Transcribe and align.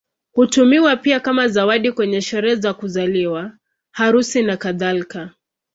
Hutumiwa 0.31 0.95
pia 0.95 1.19
kama 1.19 1.47
zawadi 1.47 1.91
kwenye 1.91 2.21
sherehe 2.21 2.55
za 2.55 2.73
kuzaliwa, 2.73 3.51
harusi, 3.91 4.43
nakadhalika. 4.43 5.31